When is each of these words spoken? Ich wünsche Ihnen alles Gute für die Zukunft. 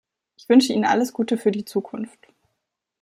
Ich 0.35 0.49
wünsche 0.49 0.73
Ihnen 0.73 0.85
alles 0.85 1.13
Gute 1.13 1.37
für 1.37 1.51
die 1.51 1.63
Zukunft. 1.63 2.27